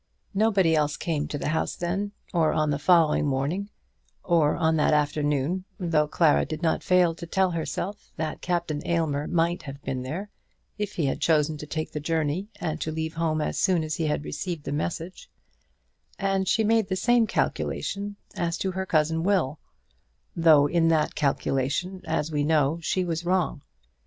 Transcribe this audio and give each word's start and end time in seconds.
Nobody 0.33 0.75
else 0.75 0.97
came 0.97 1.27
to 1.27 1.37
the 1.37 1.49
house 1.49 1.75
then, 1.75 2.11
or 2.33 2.53
on 2.53 2.71
the 2.71 2.79
following 2.79 3.27
morning, 3.27 3.69
or 4.23 4.55
on 4.55 4.75
that 4.77 4.95
afternoon, 4.95 5.63
though 5.79 6.07
Clara 6.07 6.43
did 6.43 6.63
not 6.63 6.81
fail 6.81 7.13
to 7.13 7.27
tell 7.27 7.51
herself 7.51 8.11
that 8.15 8.41
Captain 8.41 8.81
Aylmer 8.83 9.27
might 9.27 9.61
have 9.61 9.79
been 9.83 10.01
there 10.01 10.31
if 10.79 10.95
he 10.95 11.05
had 11.05 11.21
chosen 11.21 11.55
to 11.59 11.67
take 11.67 11.91
the 11.91 11.99
journey 11.99 12.47
and 12.59 12.81
to 12.81 12.91
leave 12.91 13.13
home 13.13 13.41
as 13.41 13.59
soon 13.59 13.83
as 13.83 13.97
he 13.97 14.07
had 14.07 14.25
received 14.25 14.63
the 14.63 14.71
message; 14.71 15.29
and 16.17 16.47
she 16.47 16.63
made 16.63 16.87
the 16.89 16.95
same 16.95 17.27
calculation 17.27 18.15
as 18.35 18.57
to 18.57 18.71
her 18.71 18.87
cousin 18.87 19.21
Will, 19.21 19.59
though 20.35 20.65
in 20.65 20.87
that 20.87 21.13
calculation, 21.13 22.01
as 22.07 22.31
we 22.31 22.43
know, 22.43 22.79
she 22.81 23.05
was 23.05 23.23
wrong. 23.23 23.61